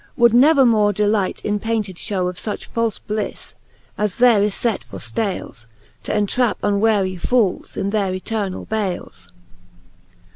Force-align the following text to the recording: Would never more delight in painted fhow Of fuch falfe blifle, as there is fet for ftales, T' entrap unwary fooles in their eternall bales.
Would 0.17 0.33
never 0.33 0.65
more 0.65 0.91
delight 0.91 1.41
in 1.45 1.59
painted 1.59 1.97
fhow 1.97 2.27
Of 2.27 2.37
fuch 2.39 2.65
falfe 2.67 2.99
blifle, 3.07 3.53
as 3.99 4.17
there 4.17 4.41
is 4.41 4.55
fet 4.57 4.83
for 4.83 4.97
ftales, 4.97 5.67
T' 6.01 6.11
entrap 6.11 6.57
unwary 6.63 7.17
fooles 7.17 7.77
in 7.77 7.91
their 7.91 8.11
eternall 8.11 8.65
bales. 8.67 9.29